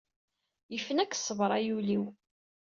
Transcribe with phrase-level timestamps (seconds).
[0.73, 2.05] Yefna-k ssber ay ul-iw.